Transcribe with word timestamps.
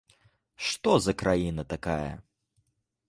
Што 0.69 0.91
за 1.07 1.13
краіна 1.23 1.63
такая? 1.75 2.11